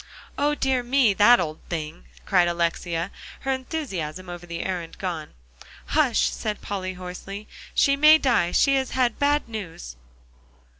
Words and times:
"O, 0.35 0.55
dear 0.55 0.81
me! 0.81 1.13
that 1.13 1.39
old 1.39 1.59
thing," 1.69 2.05
cried 2.25 2.47
Alexia, 2.47 3.11
her 3.41 3.51
enthusiasm 3.51 4.29
over 4.29 4.47
the 4.47 4.63
errand 4.63 4.97
gone. 4.97 5.35
"Hush!" 5.89 6.21
said 6.31 6.59
Polly 6.59 6.93
hoarsely; 6.95 7.47
"she 7.75 7.95
may 7.95 8.17
die. 8.17 8.51
She 8.51 8.73
has 8.77 8.91
had 8.97 9.19
bad 9.19 9.47
news." 9.47 9.95